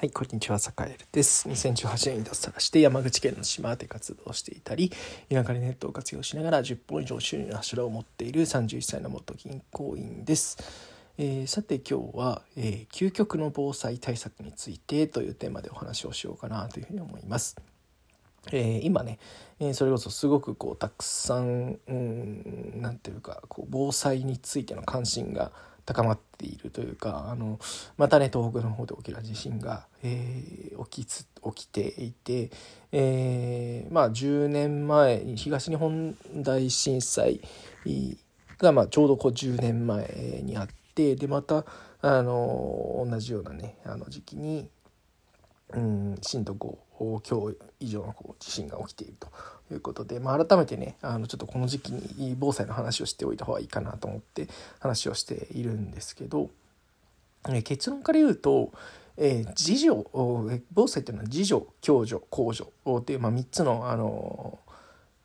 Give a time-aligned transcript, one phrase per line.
[0.00, 1.48] はい、こんにちは、坂井です。
[1.48, 4.92] 2018年に脱サラして山口県の島で活動していたり、
[5.28, 10.56] 田舎でネットを活用しながら10本以上収入の柱を持っている31歳の元銀行員です。
[11.18, 17.56] えー、さて今日は、えー、究極の防災対策についてというテーマでお話をしようかなというふうに思います。
[18.52, 19.18] えー、今ね、
[19.58, 21.80] えー、それこそすごくこうたくさん
[22.76, 25.50] 何ていうかこう防災についての関心が
[25.88, 27.58] 高まっているというかあの
[27.96, 32.50] またね東北の方で起きた地震が、えー、起きつ起きていて、
[32.92, 37.40] えー、まあ10年前に東日本大震災
[38.58, 41.64] が、まあ、ちょうどこう10年前にあってでまた
[42.02, 44.68] あの同じようなねあの時期に、
[45.74, 49.28] うん、震度5強以上のこう地震が起きていると
[49.72, 54.48] いうことで、まあ、改めてねあのちょっとこの時期に防災の話をしておいた方がいいかなと思って
[54.80, 56.50] 話をしているんですけど、
[57.48, 58.72] え結論から言うと、
[59.16, 60.06] えー、自助
[60.72, 64.58] 防災っていうのは自助共助公助っていう、まあ、3つのあの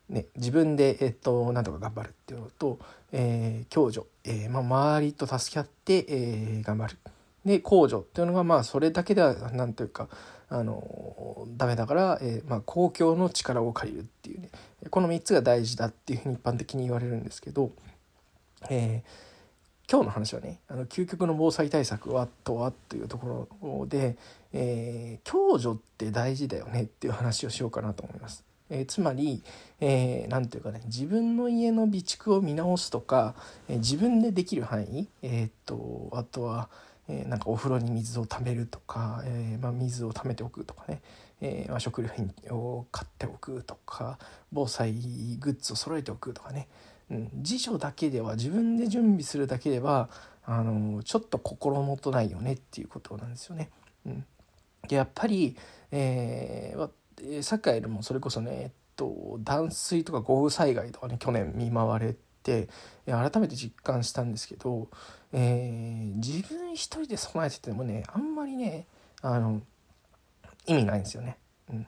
[0.08, 2.78] ね、自分で、えっと、なんとか頑張るっていうのと、
[3.12, 6.98] えー、共助、えーまあ、周りと助け合って、えー、頑張る。
[7.44, 10.08] で公助っていうのがまあそれだけでは何というか
[10.48, 14.50] あのダメだから、えー、まあ、公共の力を借りるっていうね
[14.90, 17.72] この3つが大事だっていうふうに一般的に言われるんですけど、
[18.70, 24.16] えー、今日の話はねあの究極の防災対策はとはというところで、
[24.52, 28.44] えー、共助って大事だよねっていう話をしようかなと思います。
[28.70, 29.42] えー、つまり
[29.80, 33.34] 何、えー、て言うかね自分の家の備蓄を見直すとか、
[33.68, 36.68] えー、自分でできる範囲、えー、っとあとは
[37.08, 41.02] えー、なんかお風呂に水をためるとか、えー、まあ、水をためておくとかね、
[41.40, 44.18] えー、まあ、食料品を買っておくとか
[44.52, 44.92] 防災
[45.38, 46.68] グッズを揃えておくとかね、
[47.10, 50.08] うん、辞書だけでは自分で準備するだけでは
[50.46, 53.70] あのちょっと心もとないよねっていうことなんですよね。
[54.06, 54.24] うん、
[54.88, 55.56] でやっぱり、
[55.90, 62.18] えー、サッカーでもそれこそね、えっと、断水とか豪雨災害とかね去年見舞われて
[63.06, 64.88] 改めて実感したんですけど、
[65.32, 68.86] えー、自分一人で備えててもねあんまりね
[69.22, 69.62] あの
[70.66, 71.36] 意味ないんですよね。
[71.70, 71.86] うん、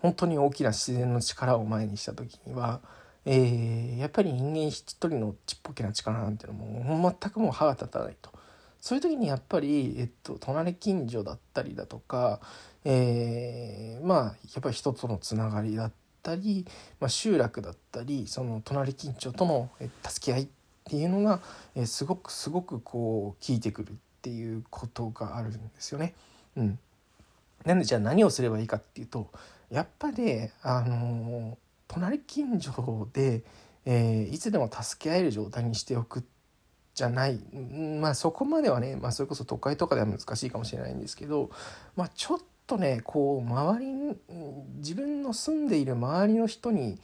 [0.00, 2.80] 本当に大きな自然の力を前にした時には、
[3.24, 8.30] えー、やっぱり人間一人のちっぽけな力なんていうのも全くもう歯が立たないと。
[8.80, 12.40] そういう時にやっぱり、えっと、隣近所だったりだとか、
[12.84, 16.66] えー、まあやっぱり人とのつながりだったり、たり
[16.98, 19.70] まあ、集落だったりその隣近所との
[20.02, 20.48] 助け合いっ
[20.84, 21.40] ていうのが、
[21.76, 26.14] え、すごくすごくこう効いてくるっていうことがあるんですよね。
[26.56, 26.78] うん、
[27.64, 29.30] なんでじゃあ何をすればいいかっていうと
[29.70, 33.42] やっぱりあの隣近所で、
[33.84, 36.24] えー、いつでも助け合える状態にしておく
[36.94, 37.38] じゃない
[38.00, 41.50] まあそこまではね、まあ、それこそ都会とかでは難しいかもしれないんですけど、
[41.94, 44.16] まあ、ちょっととねこう周りに
[44.76, 46.98] 自分の住んでいる周りの人に、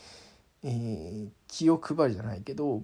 [0.64, 2.82] えー、気を配るじゃないけど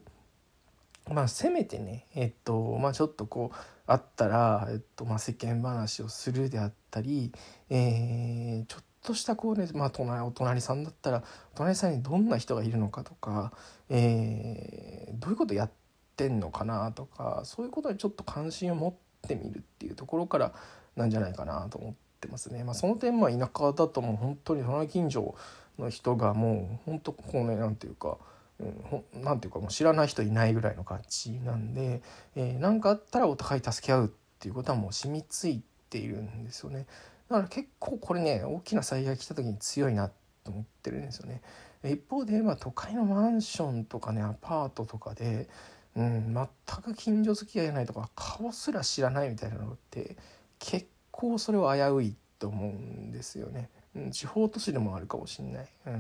[1.11, 3.57] まあせめてねえっとまあちょっとこう
[3.87, 7.33] あったら、えっとまあ、世間話をするであったり、
[7.71, 11.23] えー、ちょっとしたこうね、まあ、隣お隣さんだったら
[11.55, 13.53] お隣さんにどんな人がいるのかとか、
[13.89, 15.71] えー、どういうことやっ
[16.17, 20.53] てんのかなとかそういうことにちょっと関心を持ってみるっていうところから
[20.97, 22.65] なんじゃないかなと思ってますね。
[22.65, 25.37] まあ、その点まあ田舎だともう本当に隣近所
[25.79, 28.19] の人がもう本当こうねなんていうか
[28.61, 32.03] うん、なんていうかもう知らない人いないぐらいの感じなんで
[32.35, 34.09] 何、えー、かあったらお互い助け合うっ
[34.41, 36.87] ていうことはもう染みついているんですよね
[37.29, 41.41] だから結構これね大きな災害来た時に強いなと思ってるんですよね
[41.85, 45.49] 一方で、まあ、都会のマンションとかねアパートとかで、
[45.97, 50.17] うん、全く近所付き合いないとか顔すら知らないみたいなのって
[50.59, 55.91] 結構それは危ういと思うんですよね、うん、地方都市でもあるかもしんない、う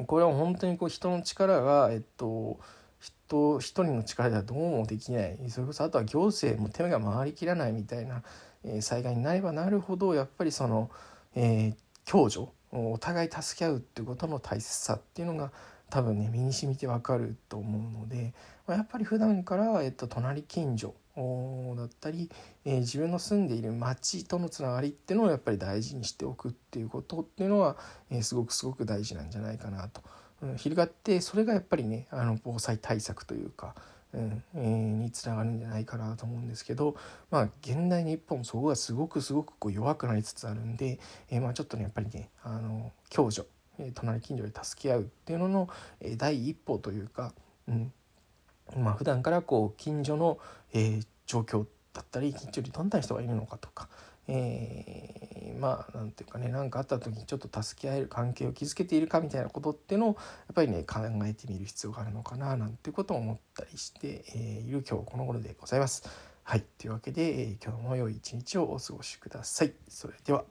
[0.00, 0.06] ん。
[0.06, 2.58] これは本当にこう人の力が、えっと、
[2.98, 5.38] 人一人の力ではどうもできない。
[5.50, 8.24] それこそあとは行政も手が回りきらないみたいな、
[8.64, 10.90] えー、災害になればなるほどやっぱりその、
[11.36, 15.52] えー、共助お互い助け合うっていうことの大切さっていうのが
[15.90, 18.34] 多分ね身に染みてわかると思うので、
[18.66, 22.30] まあ、やっぱり普段から、えっと、隣近所だったり、
[22.64, 27.76] えー、自分の住んでいる町とのつながりっていうのをやっぱり大事にしておくっていうことっていうのは、
[28.10, 30.02] えー、すごくすごく大事なんじゃないかなと。
[30.42, 33.76] うん、翻ってそれがやっぱりねあの防災対策というか、
[34.12, 36.96] うんえー、につながるんじゃないかなと思うんですけど
[37.30, 40.98] まあ現代日本そこがすごくすごくこう弱くなりつつあるんで、
[41.30, 43.46] えー、まあちょっとねやっぱりねあの共助
[43.78, 45.68] え隣近所で助け合うっていうのの
[46.00, 47.32] え第一歩というか、
[47.68, 47.92] うん
[48.76, 50.38] まあ普段からこう近所の、
[50.72, 53.88] えー、状況だったり近所にどんな人がいるのかとか、
[54.26, 66.08] えー、まあなんていうかね何かあった時にちょっと助け合える関係を築けているかみたいなことっていうのをやっぱりね考えてみる必要があるのかななんてことを思ったりして、え、いる今日この頃でございます。
[66.42, 69.72] はいというわけで、え、今日も良い一日をお過ごしください。
[69.88, 70.44] それでは